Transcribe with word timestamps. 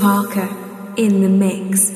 Parker 0.00 0.48
in 0.96 1.22
the 1.22 1.28
mix. 1.28 1.95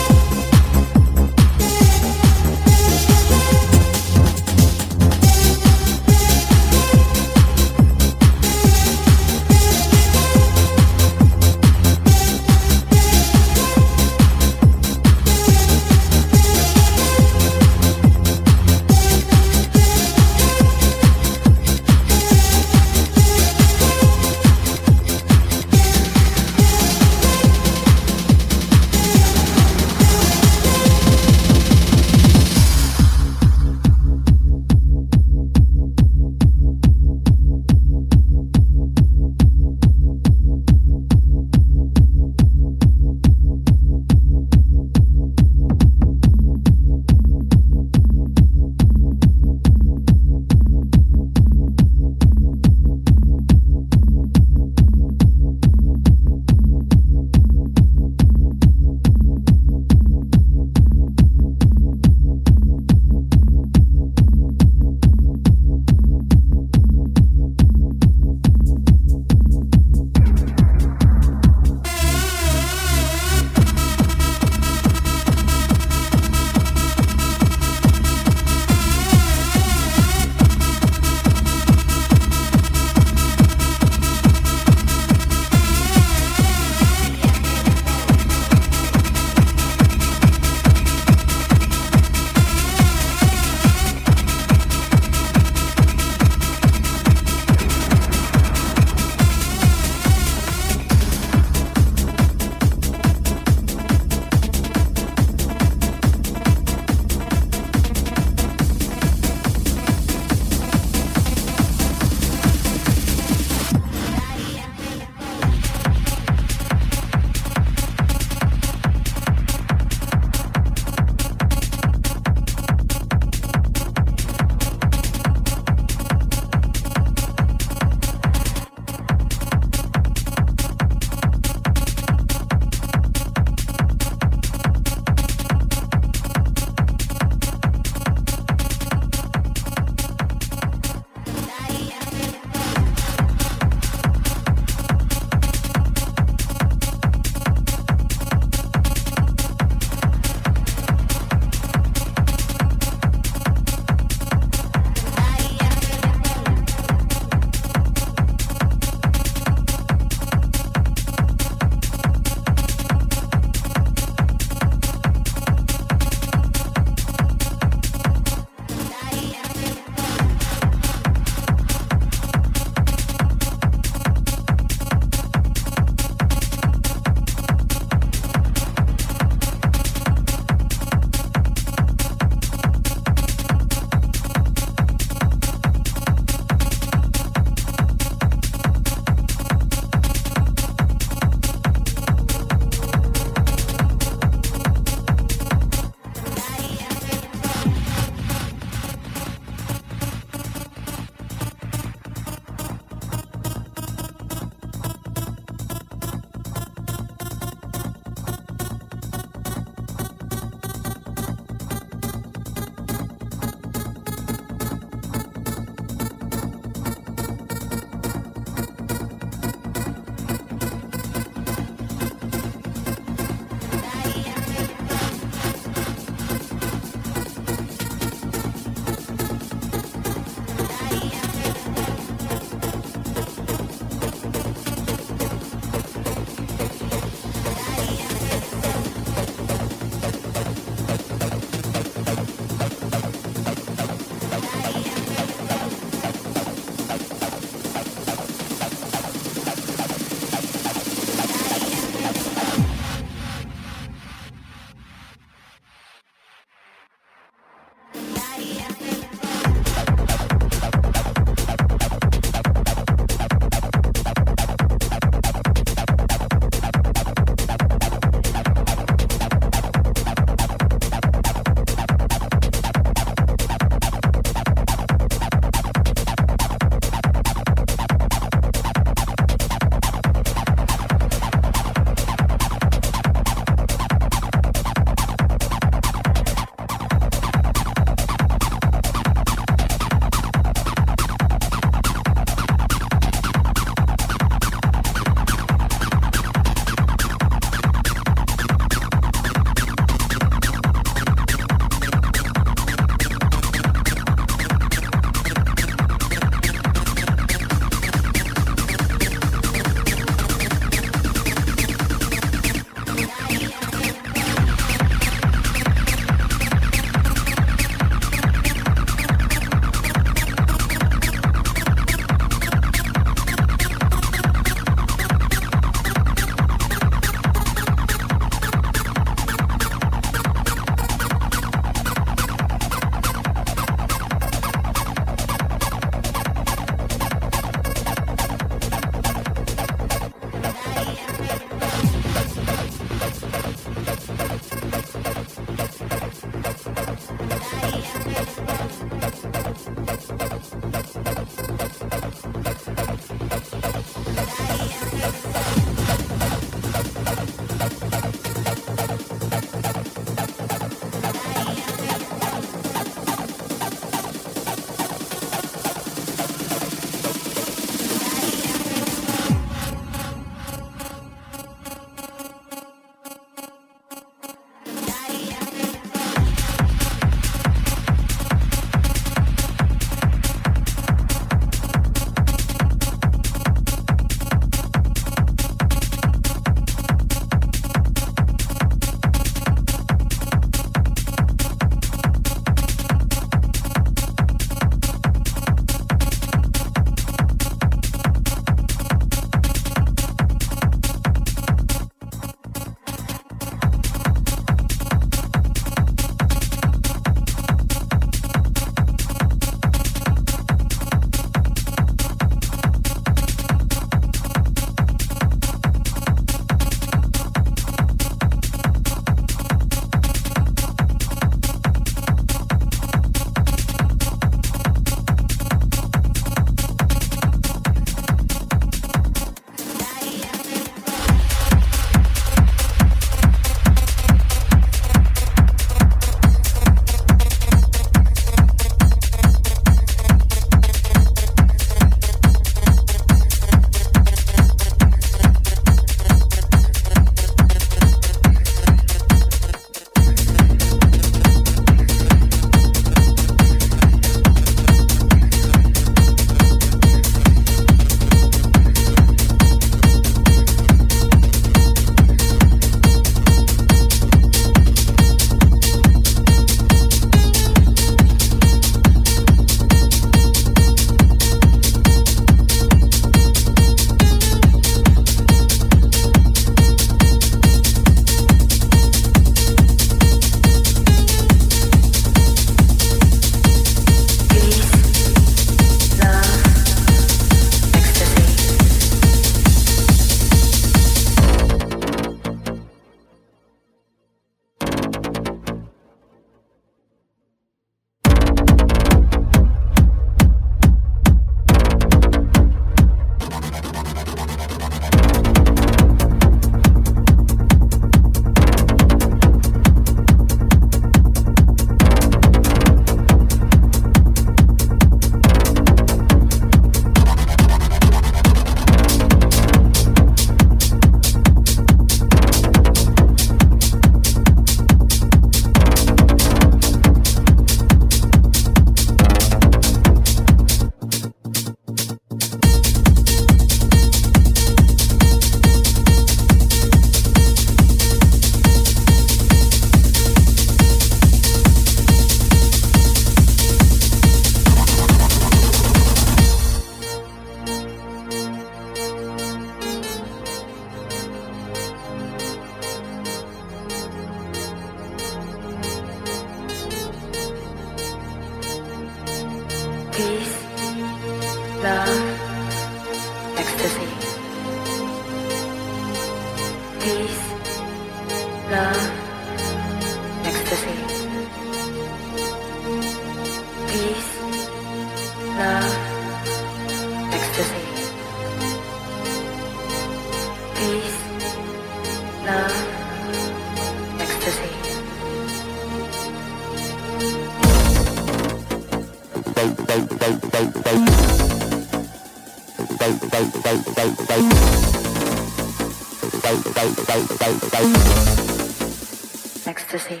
Ecstasy. 599.46 600.00